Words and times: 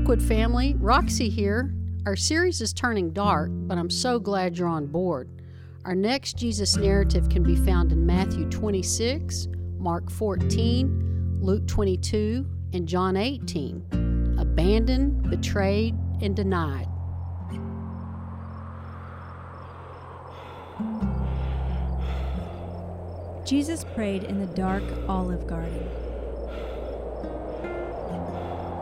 Oakwood 0.00 0.22
family, 0.22 0.74
Roxy 0.78 1.28
here. 1.28 1.74
Our 2.06 2.16
series 2.16 2.62
is 2.62 2.72
turning 2.72 3.12
dark, 3.12 3.50
but 3.52 3.76
I'm 3.76 3.90
so 3.90 4.18
glad 4.18 4.56
you're 4.56 4.66
on 4.66 4.86
board. 4.86 5.28
Our 5.84 5.94
next 5.94 6.38
Jesus 6.38 6.74
narrative 6.78 7.28
can 7.28 7.42
be 7.42 7.54
found 7.54 7.92
in 7.92 8.06
Matthew 8.06 8.48
26, 8.48 9.48
Mark 9.78 10.10
14, 10.10 11.40
Luke 11.42 11.66
22, 11.66 12.46
and 12.72 12.88
John 12.88 13.14
18. 13.14 14.38
Abandoned, 14.40 15.28
betrayed, 15.28 15.94
and 16.22 16.34
denied. 16.34 16.88
Jesus 23.44 23.84
prayed 23.94 24.24
in 24.24 24.40
the 24.40 24.46
dark 24.54 24.84
olive 25.08 25.46
garden. 25.46 25.86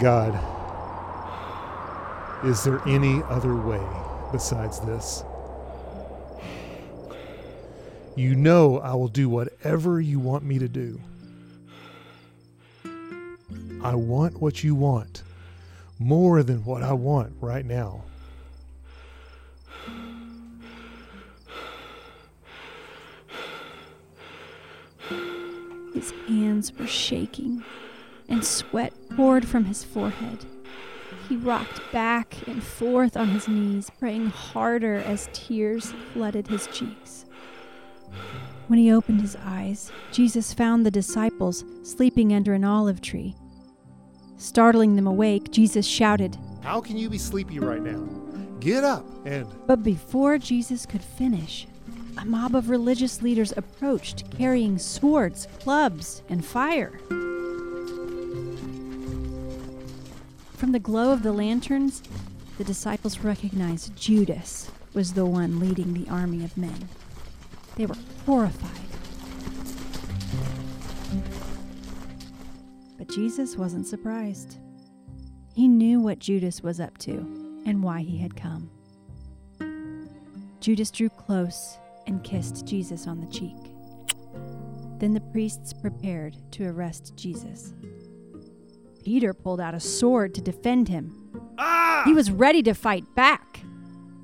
God, 0.00 0.34
is 2.44 2.62
there 2.62 2.80
any 2.86 3.22
other 3.24 3.56
way 3.56 3.82
besides 4.30 4.80
this? 4.80 5.24
You 8.16 8.34
know 8.36 8.78
I 8.78 8.94
will 8.94 9.08
do 9.08 9.28
whatever 9.28 10.00
you 10.00 10.18
want 10.18 10.44
me 10.44 10.58
to 10.58 10.68
do. 10.68 11.00
I 13.82 13.94
want 13.94 14.40
what 14.40 14.62
you 14.62 14.74
want 14.74 15.22
more 15.98 16.42
than 16.42 16.64
what 16.64 16.82
I 16.82 16.92
want 16.92 17.34
right 17.40 17.64
now. 17.64 18.04
His 25.92 26.12
hands 26.26 26.72
were 26.78 26.86
shaking, 26.86 27.64
and 28.28 28.44
sweat 28.44 28.92
poured 29.16 29.46
from 29.46 29.64
his 29.64 29.84
forehead. 29.84 30.44
He 31.28 31.36
rocked 31.36 31.80
back 31.92 32.36
and 32.46 32.62
forth 32.62 33.16
on 33.16 33.28
his 33.28 33.48
knees, 33.48 33.90
praying 33.98 34.26
harder 34.26 34.96
as 34.96 35.28
tears 35.32 35.92
flooded 36.12 36.48
his 36.48 36.66
cheeks. 36.68 37.24
When 38.66 38.78
he 38.78 38.92
opened 38.92 39.20
his 39.20 39.36
eyes, 39.44 39.92
Jesus 40.10 40.54
found 40.54 40.84
the 40.84 40.90
disciples 40.90 41.64
sleeping 41.82 42.32
under 42.32 42.54
an 42.54 42.64
olive 42.64 43.00
tree. 43.00 43.34
Startling 44.36 44.96
them 44.96 45.06
awake, 45.06 45.50
Jesus 45.50 45.86
shouted, 45.86 46.36
How 46.62 46.80
can 46.80 46.96
you 46.96 47.08
be 47.08 47.18
sleepy 47.18 47.58
right 47.58 47.82
now? 47.82 48.06
Get 48.60 48.84
up 48.84 49.04
and. 49.26 49.46
But 49.66 49.82
before 49.82 50.38
Jesus 50.38 50.86
could 50.86 51.02
finish, 51.02 51.66
a 52.18 52.24
mob 52.24 52.54
of 52.54 52.70
religious 52.70 53.22
leaders 53.22 53.52
approached 53.56 54.30
carrying 54.30 54.78
swords, 54.78 55.48
clubs, 55.60 56.22
and 56.28 56.44
fire. 56.44 56.98
From 60.54 60.72
the 60.72 60.78
glow 60.78 61.12
of 61.12 61.22
the 61.22 61.32
lanterns, 61.32 62.02
the 62.58 62.64
disciples 62.64 63.18
recognized 63.18 63.96
Judas 63.96 64.70
was 64.94 65.12
the 65.12 65.26
one 65.26 65.58
leading 65.58 65.92
the 65.92 66.08
army 66.08 66.44
of 66.44 66.56
men. 66.56 66.88
They 67.76 67.86
were 67.86 67.96
horrified. 68.24 68.70
But 72.96 73.08
Jesus 73.08 73.56
wasn't 73.56 73.86
surprised. 73.86 74.58
He 75.54 75.66
knew 75.66 76.00
what 76.00 76.20
Judas 76.20 76.62
was 76.62 76.78
up 76.80 76.96
to 76.98 77.62
and 77.66 77.82
why 77.82 78.02
he 78.02 78.18
had 78.18 78.36
come. 78.36 78.70
Judas 80.60 80.90
drew 80.90 81.08
close 81.08 81.76
and 82.06 82.22
kissed 82.22 82.64
Jesus 82.66 83.06
on 83.06 83.20
the 83.20 83.26
cheek. 83.26 83.56
Then 84.98 85.12
the 85.12 85.20
priests 85.20 85.72
prepared 85.72 86.36
to 86.52 86.66
arrest 86.66 87.14
Jesus. 87.16 87.74
Peter 89.04 89.34
pulled 89.34 89.60
out 89.60 89.74
a 89.74 89.80
sword 89.80 90.34
to 90.34 90.40
defend 90.40 90.88
him. 90.88 91.30
Ah! 91.58 92.02
He 92.04 92.12
was 92.12 92.30
ready 92.30 92.62
to 92.62 92.74
fight 92.74 93.04
back. 93.14 93.60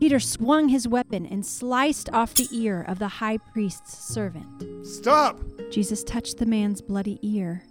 Peter 0.00 0.18
swung 0.18 0.70
his 0.70 0.88
weapon 0.88 1.26
and 1.26 1.44
sliced 1.44 2.08
off 2.10 2.34
the 2.34 2.48
ear 2.50 2.82
of 2.88 2.98
the 2.98 3.06
high 3.08 3.36
priest's 3.36 3.96
servant. 3.96 4.86
Stop! 4.86 5.38
Jesus 5.70 6.02
touched 6.02 6.38
the 6.38 6.46
man's 6.46 6.80
bloody 6.80 7.18
ear, 7.22 7.62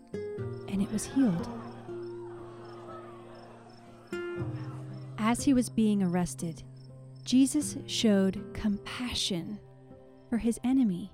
and 0.68 0.82
it 0.82 0.92
was 0.92 1.06
healed. 1.06 1.50
As 5.18 5.44
he 5.44 5.54
was 5.54 5.70
being 5.70 6.04
arrested, 6.04 6.64
Jesus 7.26 7.78
showed 7.88 8.54
compassion 8.54 9.60
for 10.30 10.38
his 10.38 10.60
enemy. 10.64 11.12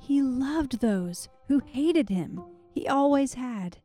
He 0.00 0.20
loved 0.20 0.80
those 0.80 1.28
who 1.46 1.60
hated 1.64 2.08
him. 2.08 2.42
He 2.74 2.88
always 2.88 3.34
had. 3.34 3.78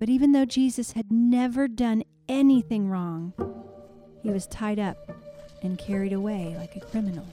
But 0.00 0.08
even 0.08 0.32
though 0.32 0.46
Jesus 0.46 0.92
had 0.92 1.12
never 1.12 1.68
done 1.68 2.04
anything 2.26 2.88
wrong, 2.88 3.34
he 4.22 4.30
was 4.30 4.46
tied 4.46 4.78
up 4.78 4.96
and 5.62 5.78
carried 5.78 6.14
away 6.14 6.56
like 6.58 6.74
a 6.74 6.80
criminal. 6.80 7.26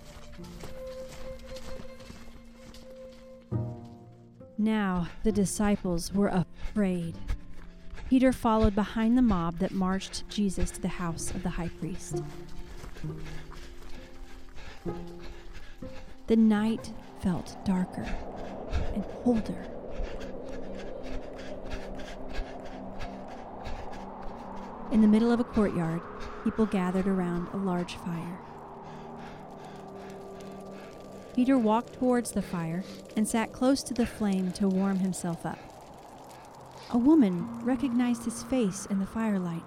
Now 4.58 5.08
the 5.24 5.32
disciples 5.32 6.14
were 6.14 6.28
afraid. 6.28 7.18
Peter 8.10 8.34
followed 8.34 8.76
behind 8.76 9.18
the 9.18 9.22
mob 9.22 9.60
that 9.60 9.72
marched 9.72 10.28
Jesus 10.28 10.70
to 10.72 10.82
the 10.82 10.90
house 10.90 11.32
of 11.32 11.44
the 11.44 11.50
high 11.50 11.70
priest. 11.80 12.22
The 16.28 16.36
night 16.36 16.92
felt 17.22 17.56
darker 17.64 18.06
and 18.94 19.06
colder. 19.24 19.77
In 24.98 25.02
the 25.02 25.08
middle 25.08 25.32
of 25.32 25.40
a 25.40 25.44
courtyard, 25.44 26.02
people 26.44 26.66
gathered 26.66 27.06
around 27.06 27.50
a 27.54 27.58
large 27.58 27.98
fire. 27.98 28.40
Peter 31.36 31.56
walked 31.56 31.94
towards 31.94 32.32
the 32.32 32.42
fire 32.42 32.84
and 33.16 33.28
sat 33.28 33.54
close 33.54 33.84
to 33.84 33.94
the 33.94 34.08
flame 34.08 34.52
to 34.54 34.68
warm 34.68 34.98
himself 34.98 35.46
up. 35.46 35.60
A 36.90 36.98
woman 36.98 37.48
recognized 37.64 38.26
his 38.26 38.42
face 38.42 38.88
in 38.88 38.98
the 38.98 39.06
firelight 39.06 39.62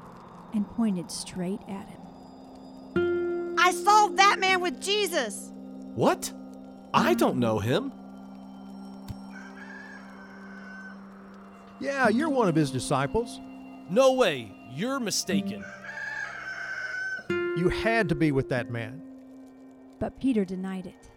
and 0.53 0.69
pointed 0.69 1.13
straight 1.13 1.61
at 1.69 1.87
him. 1.87 3.55
I 3.57 3.71
saw 3.71 4.09
that 4.09 4.41
man 4.41 4.61
with 4.61 4.83
Jesus. 4.83 5.53
What? 5.95 6.33
I 6.93 7.15
don't 7.15 7.37
know 7.37 7.61
him. 7.61 7.93
Yeah, 11.79 12.09
you're 12.09 12.31
one 12.31 12.49
of 12.49 12.57
his 12.57 12.73
disciples. 12.73 13.39
No 13.89 14.15
way. 14.15 14.57
You're 14.73 15.01
mistaken. 15.01 15.65
You 17.29 17.69
had 17.69 18.09
to 18.11 18.15
be 18.15 18.31
with 18.31 18.49
that 18.51 18.71
man. 18.71 19.03
But 19.99 20.21
Peter 20.21 20.45
denied 20.45 20.87
it. 20.87 21.11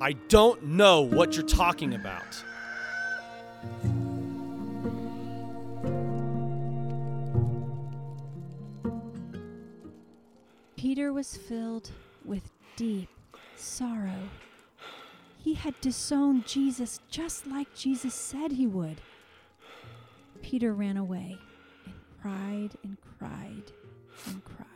I 0.00 0.12
don't 0.28 0.62
know 0.64 1.02
what 1.02 1.36
you're 1.36 1.46
talking 1.46 1.94
about. 1.94 2.42
Peter 10.76 11.12
was 11.12 11.36
filled 11.36 11.90
with 12.24 12.50
deep 12.76 13.10
sorrow. 13.56 14.30
He 15.36 15.52
had 15.52 15.78
disowned 15.82 16.46
Jesus 16.46 17.00
just 17.10 17.46
like 17.46 17.74
Jesus 17.74 18.14
said 18.14 18.52
he 18.52 18.66
would. 18.66 19.02
Peter 20.40 20.72
ran 20.72 20.96
away 20.96 21.36
and 21.36 21.49
cried 22.20 22.70
and 22.84 22.96
cried 23.18 23.72
and 24.26 24.44
cried. 24.44 24.66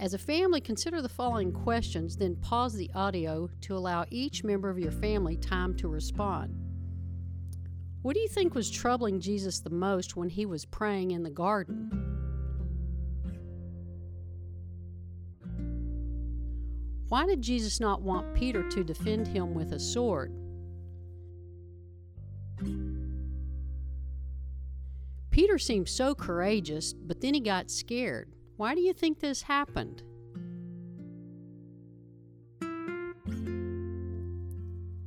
As 0.00 0.14
a 0.14 0.18
family, 0.18 0.60
consider 0.60 1.02
the 1.02 1.08
following 1.08 1.52
questions, 1.52 2.16
then 2.16 2.36
pause 2.36 2.72
the 2.74 2.90
audio 2.94 3.50
to 3.62 3.76
allow 3.76 4.04
each 4.10 4.44
member 4.44 4.70
of 4.70 4.78
your 4.78 4.92
family 4.92 5.36
time 5.36 5.74
to 5.76 5.88
respond. 5.88 6.67
What 8.02 8.14
do 8.14 8.20
you 8.20 8.28
think 8.28 8.54
was 8.54 8.70
troubling 8.70 9.20
Jesus 9.20 9.60
the 9.60 9.70
most 9.70 10.16
when 10.16 10.28
he 10.28 10.46
was 10.46 10.64
praying 10.64 11.10
in 11.10 11.22
the 11.22 11.30
garden? 11.30 11.90
Why 17.08 17.26
did 17.26 17.42
Jesus 17.42 17.80
not 17.80 18.02
want 18.02 18.34
Peter 18.34 18.68
to 18.68 18.84
defend 18.84 19.26
him 19.26 19.54
with 19.54 19.72
a 19.72 19.80
sword? 19.80 20.32
Peter 25.30 25.58
seemed 25.58 25.88
so 25.88 26.14
courageous, 26.14 26.92
but 26.92 27.20
then 27.20 27.32
he 27.34 27.40
got 27.40 27.70
scared. 27.70 28.30
Why 28.56 28.74
do 28.74 28.80
you 28.80 28.92
think 28.92 29.20
this 29.20 29.42
happened? 29.42 30.02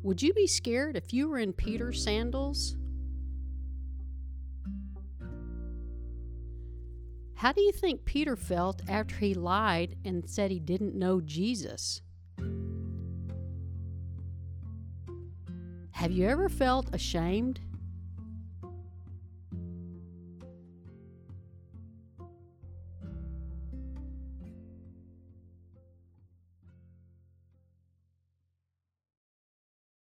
Would 0.04 0.22
you 0.22 0.34
be 0.34 0.48
scared 0.48 0.98
if 0.98 1.14
you 1.14 1.30
were 1.30 1.38
in 1.38 1.54
Peter's 1.54 2.04
sandals? 2.04 2.76
How 7.42 7.52
do 7.52 7.60
you 7.60 7.72
think 7.72 8.06
Peter 8.06 8.36
felt 8.36 8.84
after 8.88 9.16
he 9.16 9.34
lied 9.34 9.96
and 10.06 10.30
said 10.30 10.52
he 10.52 10.60
didn't 10.60 10.94
know 10.94 11.20
Jesus? 11.20 12.04
Have 15.90 16.12
you 16.12 16.28
ever 16.28 16.50
felt 16.50 16.94
ashamed 16.94 17.60